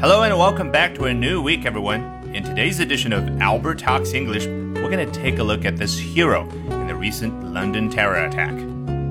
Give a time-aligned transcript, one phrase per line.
[0.00, 2.02] Hello and welcome back to a new week, everyone.
[2.34, 5.98] In today's edition of Albert Talks English, we're going to take a look at this
[5.98, 8.52] hero in the recent London terror attack.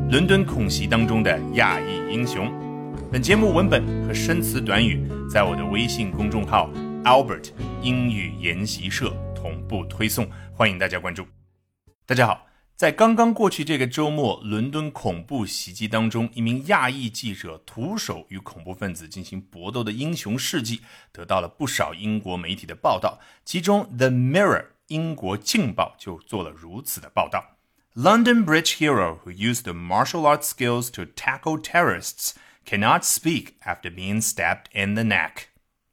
[0.10, 2.52] 伦敦恐袭当中的亚裔英雄。
[3.12, 6.70] 本节目文本和生词短语在我的微信公众号
[7.04, 7.50] Albert
[7.82, 11.26] 英语研习社同步推送，欢迎大家关注。
[12.06, 12.46] 大家好。
[12.77, 23.19] 在刚刚过去这个周末，伦敦恐怖袭击当中，一名亚裔记者徒手与恐怖分子进行搏斗的英雄事迹，得到了不少英国媒体的报道。
[23.47, 27.57] 其中，《The Mirror》英国《镜报》就做了如此的报道
[27.95, 32.33] ：London Bridge hero who used martial arts skills to tackle terrorists
[32.67, 35.45] cannot speak after being stabbed in the neck。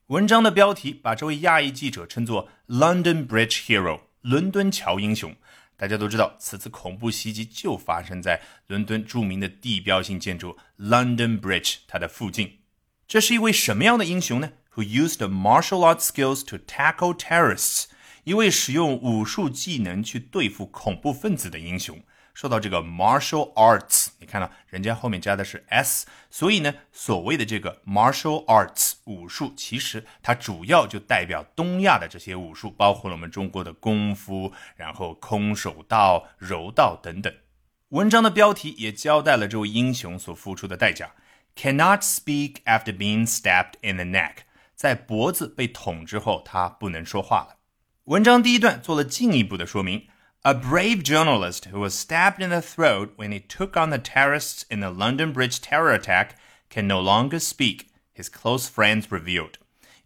[0.07, 5.33] 文章的标题把这位亚裔记者称作 “London Bridge hero”，伦敦桥英雄。
[5.75, 12.59] 大家都知道，此次恐怖袭击就发生在伦敦著名的地标性建筑 London Bridge 它的附近。
[13.07, 17.85] 这是一位什么样的英雄呢？Who used martial arts skills to tackle terrorists？
[18.23, 22.01] 一位使用武术技能去对付恐怖分子的英雄。
[22.33, 37.31] 说到这个 martial arts，你看到人家后面加的是 s，所以呢，所谓的这个 martial arts 武术，其实它主要就代表东亚的这些武术，包括了我们中国的功夫，然后空手道、柔道等等。
[37.89, 41.11] 文章的标题也交代了这位英雄所付出的代价
[41.55, 44.37] ：cannot speak after being stabbed in the neck，
[44.75, 47.57] 在脖子被捅之后，他不能说话了。
[48.05, 50.07] 文章第一段做了进一步的说明。
[50.44, 54.80] A brave journalist who was stabbed in the throat when he took on the terrorists in
[54.80, 56.36] the London Bridge terror attack
[56.70, 59.54] can no longer speak, his close friends revealed.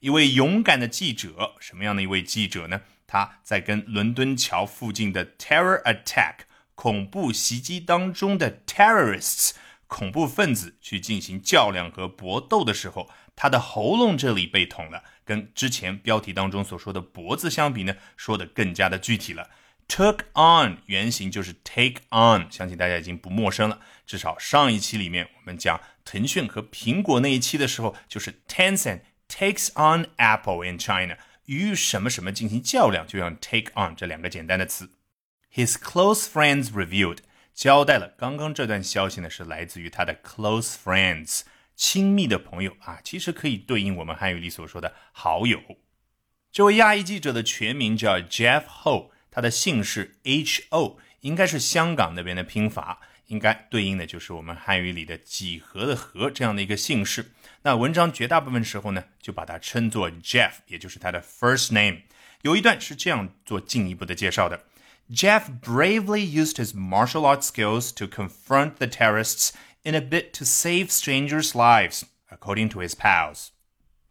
[0.00, 2.80] 一位勇敢的记者，什么样的一位记者呢？
[3.06, 6.40] 他在跟伦敦桥附近的 terror attack
[6.74, 9.52] 恐怖袭击当中的 terrorists
[9.86, 19.50] 恐怖分子去进行较量和搏斗的时候，他的喉咙这里被捅了，跟之前标题当中所说的脖子相比呢，说的更加的具体了。
[19.87, 23.79] Took on 原型就是 take on，相信大家已经不陌生了。
[24.05, 34.89] 至少上一期里面我们讲腾讯和苹果那一期的时候，就是 Tencent takes on Apple in China，与什么什么进行较量，就用 take on 这两个简单的词。
[35.53, 37.19] His close friends revealed
[37.53, 41.41] 交代了刚刚这段消息呢，是来自于他的 close friends，
[41.75, 45.61] 亲密的朋友啊，其实可以对应我们汉语里所说的好友。
[46.51, 49.11] 这位亚裔记者的全名叫 Jeff Ho。
[49.37, 57.33] 他的姓氏 H O 应该是香港那边的拼法，应该对应的就是我们汉语里的几何的和这样的一个姓氏。
[57.61, 61.99] 那文章绝大部分时候呢，就把它称作 Jeff，也就是他的 first name。
[62.41, 64.63] 有一段是这样做进一步的介绍的
[65.11, 69.51] ：Jeff bravely used his martial arts skills to confront the terrorists
[69.83, 73.49] in a bid to save strangers' lives, according to his pals。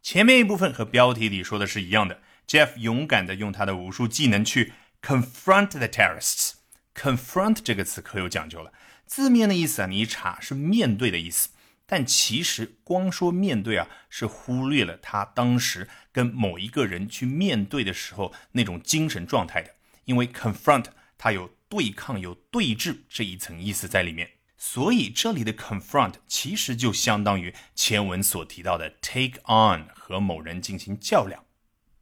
[0.01, 4.71] 前面一部分和标题里说的是一样的，Jeff 勇敢的用他的武术技能去。
[5.01, 6.53] Confront the terrorists.
[6.93, 8.73] Confront 这个词可有讲究了，
[9.05, 11.49] 字面的意思啊，你一查是面对的意思，
[11.85, 19.75] 但其实光说面对啊，是忽略了他当时跟某一个人去面对的时候那种精神状态的。
[20.05, 20.85] 因为 confront
[21.17, 31.43] 它有对抗、有对峙这一层意思在里面，所以这里的 confront 其实就相当于前文所提到的 take on 和某人进行较量。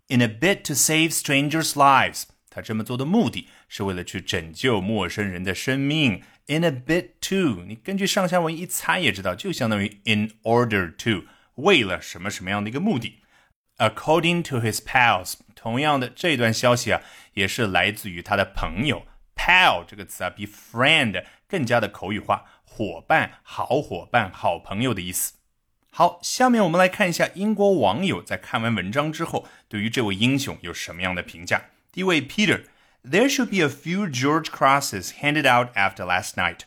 [0.07, 2.25] In a bid to save strangers' lives.
[2.55, 6.23] 他这么做的目的是为了去拯救陌生人的生命。
[6.47, 13.19] In a bit too，你根据上下文一猜也知道，就相当于 in order to，为了什么什么样的一个目的。
[13.77, 17.01] According to his pals，同样的这段消息啊，
[17.33, 19.05] 也是来自于他的朋友。
[19.35, 25.33] Pal 这个词啊，比 friend 更加的口语化，伙伴、好伙伴、好朋友的意思。
[25.89, 31.61] 好，下面我们来看一下英国网友在看完文章之后，对于这位英雄有什么样的评价。
[31.95, 36.63] 第一位 Peter，There should be a few George Crosses handed out after last night.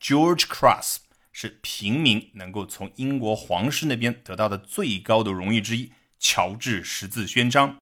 [0.00, 0.96] George Cross
[1.30, 7.76] 是平民能够从英国皇室那边得到的最高的荣誉之一——乔治十字勋章。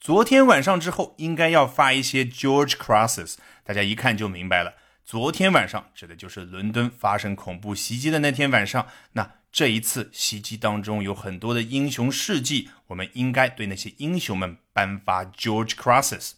[0.00, 3.34] 昨天晚上之后，应该要发一些 George Crosses，
[3.64, 4.74] 大家一看就明白了。
[5.04, 8.86] 昨天晚上指的就是伦敦发生恐怖袭击的那天晚上。
[9.14, 16.31] 那这一次袭击当中有很多的英雄事迹，我们应该对那些英雄们颁发 George Crosses。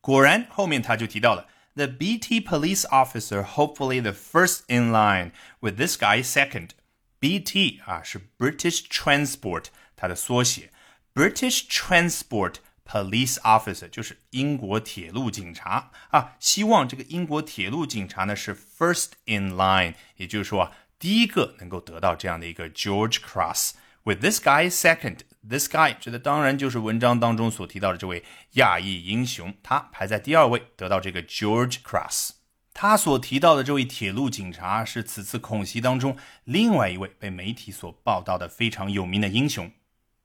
[0.00, 6.70] 果然，后面他就提到了 the BT police officer, hopefully the first in line, with this guy second.
[7.18, 9.66] BT 啊是 British Transport，
[9.96, 10.70] 它的缩写，
[11.14, 16.36] British Transport Police Officer 就是英国铁路警察啊。
[16.38, 23.71] 希望这个英国铁路警察呢是 first in line，也就是说啊， 第一个能够得到这样的一个 George Cross。
[24.03, 28.23] With this guy second, This guy 指的当然就是文章当中所提到的这位
[28.53, 32.31] 亚裔英雄，他排在第二位，得到这个 George Cross。
[32.73, 39.71] 他所提到的这位铁路警察是此次恐袭当中另外一位被媒体所报道的非常有名的英雄。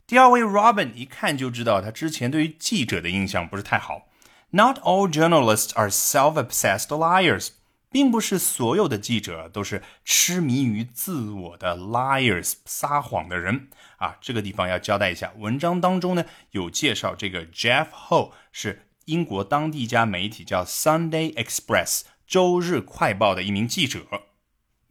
[0.06, 4.09] 第二位 Robin 一看就知道他之前对于记者的印象不是太好。
[4.50, 7.50] Not all journalists are self-obsessed liars，
[7.94, 13.69] 并不是所有的记者都是痴迷于自我的 liars，撒谎的人
[13.99, 14.17] 啊。
[14.20, 24.00] 这个地方要交代一下，文章当中呢有介绍这个 Jeff Ho 是英国当地一家媒体叫 Sunday Express 周日快报的一名记者。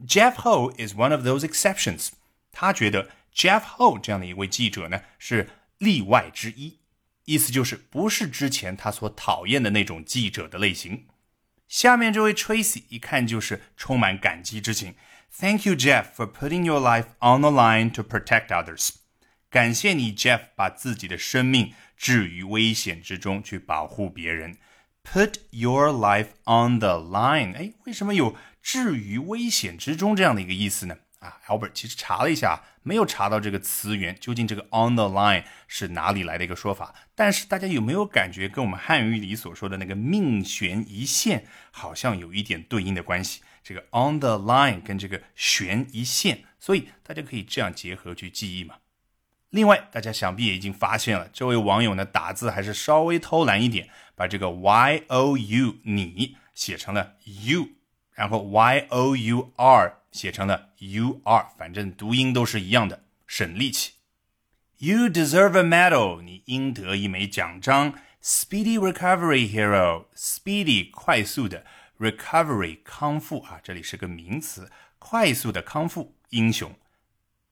[0.07, 2.11] Jeff Ho is one of those exceptions，
[2.53, 6.79] 他觉得 Jeff Ho 这样的一位记者呢是例外之一。
[7.25, 11.07] 意思就是不是之前他所讨厌的那种记者的类型。
[11.73, 14.93] 下面这位 Tracy 一看就是充满感激之情。
[15.35, 18.89] Thank you, Jeff, for putting your life on the line to protect others。
[19.49, 24.57] 感谢你，Jeff，把自己的生命置于危险之中去保护别人。
[25.03, 30.97] Put your life on the line，哎，为什么有置于危险之中这样的一个意思呢？
[31.23, 36.93] 啊，Albert 其实查了一下，没有查到这个词源，究竟这个 on the line 是哪里来的一个说法？
[37.15, 43.41] 但是大家有没有感觉跟我们汉语里所说的那个命悬一线好像有一点对应的关系？
[43.63, 48.75] 这个 on the line 跟这个悬一线，所以大家可以这样结合去记忆嘛。
[49.51, 57.69] 另外，大家想必也已经发现了，这位网友呢打字还是稍微偷懒一点，把这个 y o u 你写成了 you，
[58.11, 60.02] 然后 y o u r。
[60.13, 63.95] 写成了 you are，反正读音都是一样的，省力气。
[64.77, 67.95] You deserve a medal，你应得一枚奖章。
[68.21, 71.65] Speedy recovery hero，speedy 快速的
[71.99, 76.73] ，recovery 康复啊，这里是个名词，快速的康复英雄。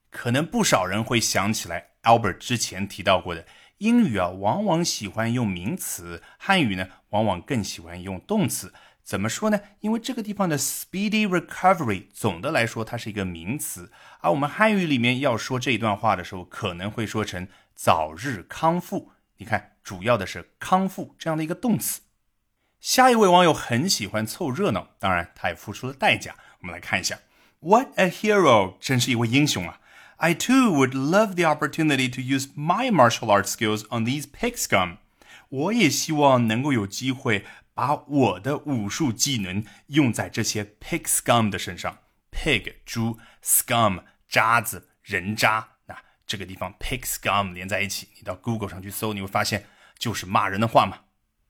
[0.08, 3.46] 可能不少人会想起来，Albert 之前提到过的，
[3.78, 8.72] 英语啊往往喜欢用名词，汉语呢往往更喜欢用动词。
[9.04, 9.60] 怎么说呢？
[9.80, 13.90] 因为这个地方的 speedy recovery 总的来说它是一个名词，
[14.20, 19.10] 而我们汉语里面要说这一段话的时候，可能会说成早日康复。
[19.38, 22.02] 你看，主要的是康复这样的一个动词。
[22.80, 26.36] 下一位网友很喜欢凑热闹，当然他也付出了代价。
[26.60, 27.18] 我们来看一下
[27.60, 28.74] ，What a hero！
[28.80, 29.80] 真是一位英雄啊
[30.18, 34.98] ！I too would love the opportunity to use my martial arts skills on these pig scum。
[35.48, 37.44] 我也希望能够有机会。
[37.74, 41.98] 把我的武术技能用在这些 pig scum 的身上
[42.30, 45.68] ，pig 猪，scum 渣子人渣。
[45.86, 45.96] 那
[46.26, 49.66] 这个地方 pig scum 连在一起，你到 Google 上去搜，你会发现
[49.98, 51.00] 就是骂人的话嘛。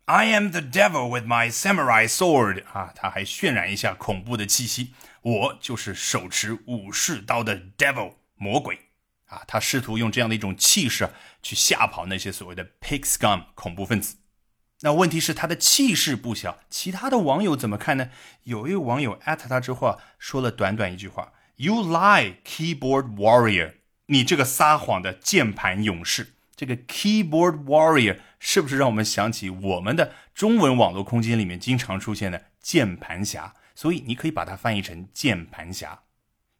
[0.04, 4.94] I am the devil with my samurai sword 啊，他还渲染一下恐怖的气息。
[5.22, 8.78] 我就是手持武士刀的 devil 魔鬼
[9.26, 11.08] 啊，他试图用这样的一种气势
[11.42, 14.16] 去吓跑那些所谓的 pig scum 恐怖分子。
[14.84, 18.10] 那问题是他的气势不小，其他的网友怎么看呢？
[18.44, 23.74] 有一位网友艾特他之后啊，说了短短一句话：“You lie, keyboard warrior！”
[24.06, 26.34] 你这个撒谎的键盘勇士。
[26.56, 33.54] 这个 keyboard warrior 是不是让我们想起我们的中文网络空间里面经常出现的键盘侠？
[33.74, 36.02] 所以你可以把它翻译成键盘侠。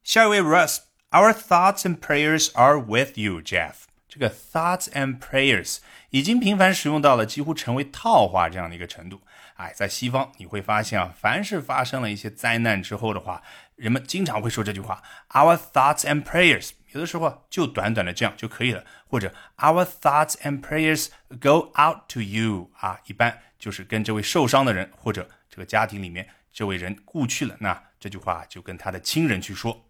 [0.02, 3.74] 下一位 Russ，Our thoughts and prayers are with you, Jeff。
[4.12, 5.78] 这个 thoughts and prayers
[6.10, 9.22] 已经频繁使用到了几乎成为套话这样的一个程度。
[9.54, 13.42] 哎，在西方你会发现啊，凡是发生了一些灾难之后的话，
[13.74, 16.72] 人们经常会说这句话：Our thoughts and prayers。
[16.90, 21.06] 有的时候就短短的这样就可以了，或者 Our thoughts and prayers
[21.40, 22.70] go out to you。
[22.80, 29.86] 啊，一般就是跟这位受伤的人或者这个家庭里面这位人故去了，那这句话就跟他的亲人去说。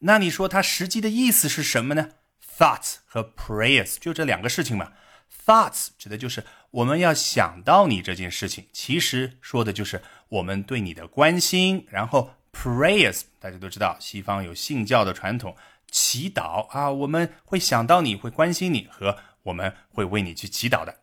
[0.00, 2.10] 那你说他实际的意思是什么呢
[2.58, 4.92] ？Thoughts 和 prayers 就这两个事情嘛。
[5.44, 11.84] Thoughts 指的就是我们要想到你这件事情，其实说的就是我们对你的关心。
[11.90, 15.56] 然后 prayers 大家都知道，西方有信教的传统，
[15.90, 20.98] 祈祷啊，我们会想到你会关心你和我们会为你去祈祷的。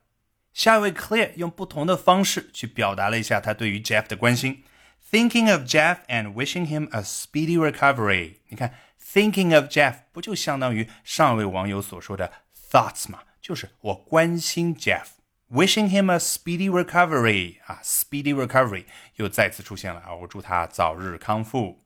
[0.54, 4.64] 下一位，Clear 用不同的方式去表达了一下他对于 Jeff 的关心
[5.12, 8.36] ，thinking of Jeff and wishing him a speedy recovery。
[8.48, 8.74] 你看。
[9.09, 12.33] Thinking of Jeff 不就相当于上位网友所说的
[12.71, 13.21] thoughts 吗？
[13.41, 18.85] 就是我关心 Jeff，wishing him a speedy recovery 啊，speedy recovery
[19.17, 21.81] 又再次出现了啊，我祝他早日康复。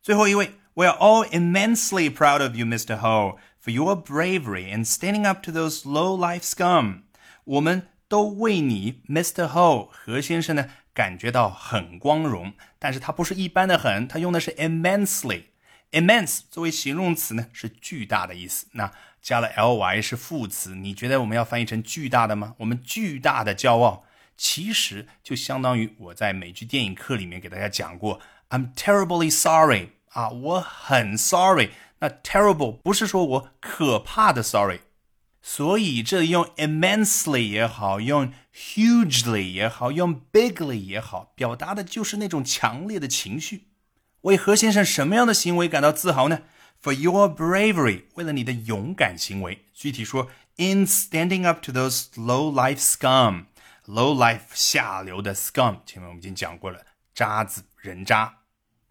[0.00, 2.96] 最后一位，We are all immensely proud of you, Mr.
[2.98, 7.02] Ho, for your bravery in standing up to those low life scum。
[7.44, 9.48] 我们都为你，Mr.
[9.48, 15.44] Ho 何先生呢感觉到很光荣，但是他不是一般的很，他用的是 immensely。
[15.91, 18.67] Immense 作为形容词呢，是巨大的意思。
[18.73, 22.55] 那加了 ly 是副词，你觉得我们要翻译成巨大的吗？
[22.59, 24.03] 我们巨大的骄傲，
[24.37, 31.69] 其实就相当于我在美剧电影课里面给大家讲过，I'm terribly sorry 啊，我很 sorry。
[31.99, 34.81] 那 terrible 不是说我可怕的 sorry，
[35.41, 43.67] 所以这里用 immensely 也好，用 hugely 也好，用 bigly 也好，表达的就是那种强烈的情绪。
[44.25, 46.41] 为何先生什么样的行为感到自豪呢
[46.81, 56.81] ？For your bravery，为了你的勇敢行为，具体说，in standing up to those low life scum，low life 下流的 scum，前面我们已经讲过了，
[57.13, 58.37] 渣子人渣。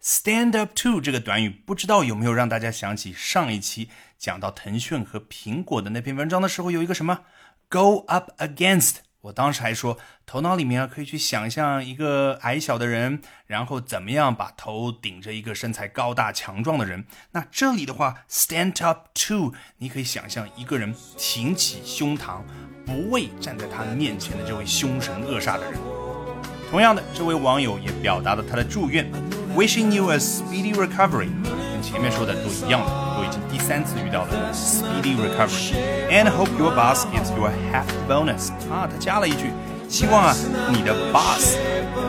[0.01, 7.25] Stand up to 这个短语，不知道有没有让大家想起上一期讲到腾讯和苹果的那篇文章的时候，有一个什么
[7.67, 8.99] go up against。
[9.25, 17.05] 我当时还说，头脑里面啊可以去想象一个矮小的人，然后怎么样把头顶着一个身材高大强壮的人。
[17.31, 22.41] 那这里的话，stand up to，你可以想象一个人挺起胸膛，
[22.85, 25.79] 不畏站在他面前的这位凶神恶煞的人。
[26.69, 29.11] 同样的，这位网友也表达了他的祝愿
[29.55, 31.29] ，wishing you a speedy recovery，
[31.94, 38.50] 前面说的都一样的，都已经第三次遇到了 speedy recovery，and hope your boss gives you a hefty bonus。
[38.70, 39.50] 啊，他加了一句，
[39.88, 40.34] 希望啊
[40.68, 41.56] 你的 boss，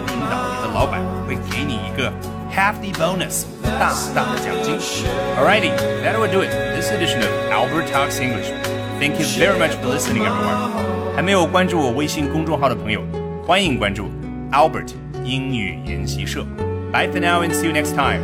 [0.08, 2.12] 领导你的老板会给你一个
[2.54, 3.46] hefty bonus，
[3.80, 4.78] 大大的奖金。
[5.38, 5.72] Alrighty,
[6.04, 6.52] that will do it.
[6.76, 8.52] This edition of Albert Talks English.
[9.00, 11.16] Thank you very much for listening, everyone.
[11.16, 13.02] 还没有关注我微信公众号的朋友，
[13.46, 14.10] 欢迎关注。
[14.52, 14.92] Albert
[15.24, 16.46] 英语研习社。
[16.92, 18.22] Bye for now and see you next time.